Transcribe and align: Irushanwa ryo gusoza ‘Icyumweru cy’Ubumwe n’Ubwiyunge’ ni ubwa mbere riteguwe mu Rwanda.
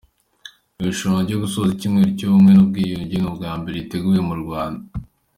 Irushanwa 0.79 1.19
ryo 1.25 1.37
gusoza 1.43 1.69
‘Icyumweru 1.75 2.11
cy’Ubumwe 2.17 2.51
n’Ubwiyunge’ 2.53 3.15
ni 3.19 3.27
ubwa 3.31 3.51
mbere 3.59 3.75
riteguwe 3.79 4.19
mu 4.27 4.35
Rwanda. 4.41 4.83